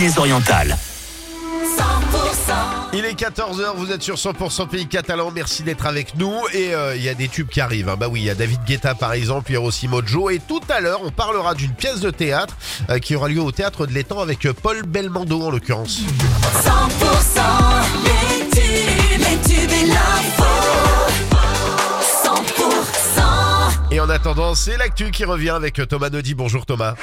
Les 0.00 0.16
orientales. 0.16 0.76
Il 2.92 3.04
est 3.04 3.18
14h, 3.18 3.74
vous 3.74 3.90
êtes 3.90 4.00
sur 4.00 4.14
100% 4.14 4.68
Pays 4.68 4.86
Catalan, 4.86 5.32
merci 5.34 5.64
d'être 5.64 5.86
avec 5.86 6.14
nous 6.14 6.32
et 6.52 6.72
euh, 6.72 6.94
il 6.94 7.02
y 7.02 7.08
a 7.08 7.14
des 7.14 7.26
tubes 7.26 7.48
qui 7.48 7.60
arrivent. 7.60 7.88
hein. 7.88 7.96
Bah 7.98 8.06
oui, 8.08 8.20
il 8.20 8.26
y 8.26 8.30
a 8.30 8.36
David 8.36 8.60
Guetta 8.64 8.94
par 8.94 9.12
exemple, 9.14 9.50
il 9.50 9.54
y 9.54 9.56
aura 9.56 9.66
aussi 9.66 9.88
Mojo 9.88 10.30
et 10.30 10.38
tout 10.38 10.60
à 10.68 10.78
l'heure 10.78 11.00
on 11.02 11.10
parlera 11.10 11.56
d'une 11.56 11.72
pièce 11.72 11.98
de 11.98 12.10
théâtre 12.10 12.56
euh, 12.90 13.00
qui 13.00 13.16
aura 13.16 13.28
lieu 13.28 13.40
au 13.40 13.50
théâtre 13.50 13.86
de 13.88 13.92
l'étang 13.92 14.20
avec 14.20 14.46
euh, 14.46 14.52
Paul 14.52 14.84
Belmondo 14.86 15.42
en 15.42 15.50
l'occurrence. 15.50 15.98
100% 15.98 17.40
les 18.04 18.50
tubes, 18.50 19.18
les 19.18 19.52
tubes 19.52 19.72
et 19.82 19.86
l'info. 19.86 20.44
100% 22.24 23.90
Et 23.90 23.98
en 23.98 24.08
attendant, 24.08 24.54
c'est 24.54 24.76
l'actu 24.76 25.10
qui 25.10 25.24
revient 25.24 25.50
avec 25.50 25.80
Thomas 25.88 26.10
Naudy. 26.10 26.34
Bonjour 26.36 26.66
Thomas. 26.66 26.94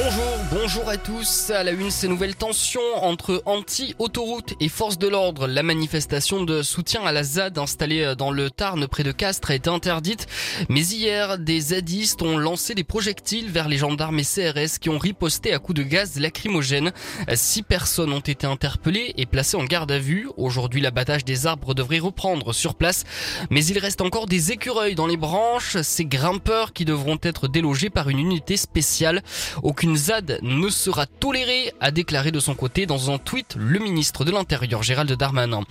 Bonjour, 0.00 0.38
bonjour 0.52 0.88
à 0.88 0.96
tous. 0.96 1.50
À 1.50 1.64
la 1.64 1.72
une, 1.72 1.90
ces 1.90 2.06
nouvelles 2.06 2.36
tensions 2.36 2.80
entre 3.02 3.42
anti-autoroute 3.46 4.54
et 4.60 4.68
forces 4.68 4.96
de 4.96 5.08
l'ordre. 5.08 5.48
La 5.48 5.64
manifestation 5.64 6.44
de 6.44 6.62
soutien 6.62 7.02
à 7.02 7.10
la 7.10 7.24
ZAD 7.24 7.58
installée 7.58 8.14
dans 8.16 8.30
le 8.30 8.48
Tarn 8.48 8.86
près 8.86 9.02
de 9.02 9.10
Castres 9.10 9.50
a 9.50 9.56
été 9.56 9.68
interdite. 9.68 10.28
Mais 10.68 10.82
hier, 10.82 11.36
des 11.36 11.60
zadistes 11.60 12.22
ont 12.22 12.38
lancé 12.38 12.76
des 12.76 12.84
projectiles 12.84 13.50
vers 13.50 13.68
les 13.68 13.76
gendarmes 13.76 14.20
et 14.20 14.22
CRS 14.22 14.78
qui 14.80 14.88
ont 14.88 14.98
riposté 14.98 15.52
à 15.52 15.58
coups 15.58 15.78
de 15.78 15.82
gaz 15.82 16.20
lacrymogène. 16.20 16.92
Six 17.34 17.64
personnes 17.64 18.12
ont 18.12 18.20
été 18.20 18.46
interpellées 18.46 19.14
et 19.16 19.26
placées 19.26 19.56
en 19.56 19.64
garde 19.64 19.90
à 19.90 19.98
vue. 19.98 20.28
Aujourd'hui, 20.36 20.80
l'abattage 20.80 21.24
des 21.24 21.48
arbres 21.48 21.74
devrait 21.74 21.98
reprendre 21.98 22.52
sur 22.52 22.76
place. 22.76 23.02
Mais 23.50 23.64
il 23.64 23.80
reste 23.80 24.00
encore 24.00 24.26
des 24.26 24.52
écureuils 24.52 24.94
dans 24.94 25.08
les 25.08 25.16
branches. 25.16 25.76
Ces 25.82 26.04
grimpeurs 26.04 26.72
qui 26.72 26.84
devront 26.84 27.18
être 27.20 27.48
délogés 27.48 27.90
par 27.90 28.08
une 28.08 28.20
unité 28.20 28.56
spéciale. 28.56 29.22
Aucune 29.64 29.87
ZAD 29.96 30.38
ne 30.42 30.68
sera 30.68 31.06
tolérée, 31.06 31.72
a 31.80 31.90
déclaré 31.90 32.30
de 32.30 32.40
son 32.40 32.54
côté 32.54 32.86
dans 32.86 33.10
un 33.10 33.18
tweet 33.18 33.56
le 33.58 33.78
ministre 33.78 34.24
de 34.24 34.30
l'Intérieur 34.30 34.82
Gérald 34.82 35.12
Darmanin. 35.12 35.62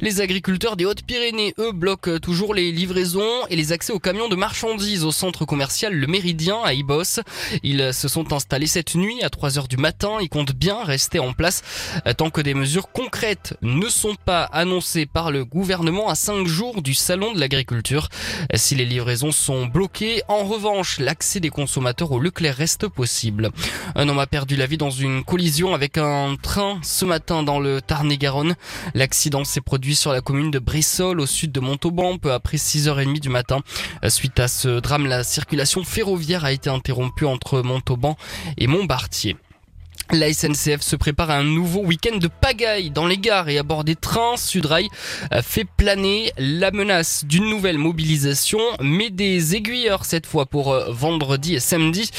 Les 0.00 0.20
agriculteurs 0.20 0.76
des 0.76 0.84
Hautes-Pyrénées, 0.84 1.54
eux, 1.58 1.72
bloquent 1.72 2.18
toujours 2.18 2.54
les 2.54 2.72
livraisons 2.72 3.46
et 3.50 3.56
les 3.56 3.72
accès 3.72 3.92
aux 3.92 3.98
camions 3.98 4.28
de 4.28 4.36
marchandises 4.36 5.04
au 5.04 5.12
centre 5.12 5.44
commercial 5.44 5.94
Le 5.94 6.06
Méridien 6.06 6.58
à 6.64 6.74
Ibos. 6.74 7.20
Ils 7.62 7.92
se 7.92 8.08
sont 8.08 8.32
installés 8.32 8.66
cette 8.66 8.94
nuit 8.94 9.22
à 9.22 9.30
3 9.30 9.58
heures 9.58 9.68
du 9.68 9.76
matin. 9.76 10.18
Ils 10.20 10.28
comptent 10.28 10.54
bien 10.54 10.82
rester 10.84 11.18
en 11.18 11.32
place 11.32 11.62
tant 12.16 12.30
que 12.30 12.40
des 12.40 12.54
mesures 12.54 12.90
concrètes 12.92 13.54
ne 13.62 13.88
sont 13.88 14.16
pas 14.24 14.44
annoncées 14.44 15.06
par 15.06 15.30
le 15.30 15.44
gouvernement 15.44 16.08
à 16.08 16.14
5 16.14 16.46
jours 16.46 16.82
du 16.82 16.94
salon 16.94 17.32
de 17.32 17.40
l'agriculture. 17.40 18.08
Si 18.54 18.74
les 18.74 18.84
livraisons 18.84 19.32
sont 19.32 19.66
bloquées, 19.66 20.22
en 20.28 20.44
revanche, 20.44 20.98
l'accès 20.98 21.40
des 21.40 21.50
consommateurs 21.50 22.12
au 22.12 22.20
Leclerc 22.20 22.56
reste 22.56 22.88
possible. 22.88 23.50
Un 23.94 24.08
homme 24.08 24.18
a 24.18 24.26
perdu 24.26 24.56
la 24.56 24.66
vie 24.66 24.76
dans 24.76 24.90
une 24.90 25.24
collision 25.24 25.74
avec 25.74 25.98
un 25.98 26.36
train 26.40 26.78
ce 26.82 27.04
matin 27.04 27.42
dans 27.42 27.58
le 27.58 27.80
Tarn-et-Garonne. 27.80 28.56
L'accident 28.94 29.44
s'est 29.44 29.60
produit 29.60 29.96
sur 29.96 30.12
la 30.12 30.20
commune 30.20 30.50
de 30.50 30.58
Brissol 30.58 31.20
au 31.20 31.26
sud 31.26 31.52
de 31.52 31.60
Montauban 31.60 32.18
peu 32.18 32.32
après 32.32 32.56
6h30 32.56 33.20
du 33.20 33.28
matin. 33.28 33.60
Suite 34.08 34.38
à 34.40 34.48
ce 34.48 34.80
drame, 34.80 35.06
la 35.06 35.24
circulation 35.24 35.84
ferroviaire 35.84 36.44
a 36.44 36.52
été 36.52 36.70
interrompue 36.70 37.26
entre 37.26 37.62
Montauban 37.62 38.16
et 38.58 38.66
Montbartier. 38.66 39.36
La 40.12 40.32
SNCF 40.32 40.80
se 40.80 40.96
prépare 40.96 41.30
à 41.30 41.36
un 41.36 41.44
nouveau 41.44 41.80
week-end 41.80 42.16
de 42.16 42.28
pagaille 42.28 42.90
dans 42.90 43.06
les 43.06 43.18
gares 43.18 43.48
et 43.48 43.58
à 43.58 43.62
bord 43.62 43.84
des 43.84 43.96
trains. 43.96 44.36
Sudrail 44.36 44.88
fait 45.42 45.64
planer 45.64 46.32
la 46.38 46.70
menace 46.70 47.24
d'une 47.24 47.48
nouvelle 47.48 47.78
mobilisation, 47.78 48.60
mais 48.80 49.10
des 49.10 49.56
aiguilleurs 49.56 50.04
cette 50.04 50.26
fois 50.26 50.46
pour 50.46 50.72
euh, 50.72 50.86
vendredi 50.90 51.54
et 51.54 51.60
samedi. 51.60 52.10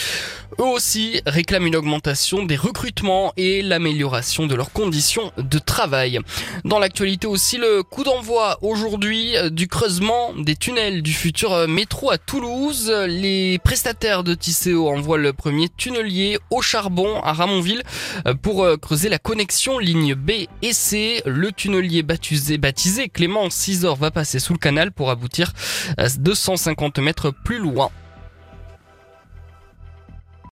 Eux 0.59 0.63
aussi 0.63 1.21
réclament 1.25 1.67
une 1.67 1.75
augmentation 1.75 2.43
des 2.43 2.55
recrutements 2.55 3.33
et 3.37 3.61
l'amélioration 3.61 4.47
de 4.47 4.55
leurs 4.55 4.71
conditions 4.71 5.31
de 5.37 5.59
travail. 5.59 6.19
Dans 6.63 6.79
l'actualité 6.79 7.27
aussi, 7.27 7.57
le 7.57 7.83
coup 7.83 8.03
d'envoi 8.03 8.57
aujourd'hui 8.61 9.35
euh, 9.37 9.49
du 9.49 9.67
creusement 9.67 10.33
des 10.37 10.55
tunnels 10.55 11.01
du 11.01 11.13
futur 11.13 11.53
euh, 11.53 11.67
métro 11.67 12.11
à 12.11 12.17
Toulouse. 12.17 12.91
Les 13.07 13.59
prestataires 13.59 14.23
de 14.23 14.33
Tisséo 14.33 14.89
envoient 14.89 15.17
le 15.17 15.33
premier 15.33 15.69
tunnelier 15.69 16.39
au 16.49 16.61
charbon 16.61 17.21
à 17.21 17.33
Ramonville 17.33 17.76
euh, 18.25 18.33
pour 18.33 18.63
euh, 18.63 18.77
creuser 18.77 19.09
la 19.09 19.19
connexion 19.19 19.79
ligne 19.79 20.15
B 20.15 20.31
et 20.61 20.73
C. 20.73 21.21
Le 21.25 21.51
tunnelier 21.51 22.03
baptisé, 22.03 22.57
baptisé 22.57 23.09
Clément 23.09 23.49
Cisor 23.49 23.95
va 23.95 24.11
passer 24.11 24.39
sous 24.39 24.53
le 24.53 24.59
canal 24.59 24.91
pour 24.91 25.09
aboutir 25.09 25.53
à 25.97 26.09
250 26.09 26.99
mètres 26.99 27.31
plus 27.31 27.59
loin. 27.59 27.89